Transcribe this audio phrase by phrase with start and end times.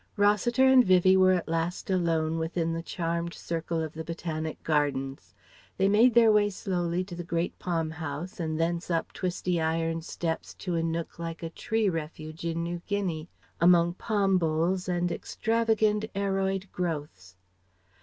[0.17, 5.35] Rossiter and Vivie were at last alone within the charmed circle of the Botanic Gardens.
[5.77, 10.01] They made their way slowly to the great Palm House and thence up twisty iron
[10.01, 13.29] steps to a nook like a tree refuge in New Guinea,
[13.61, 17.35] among palm boles and extravagant aroid growths.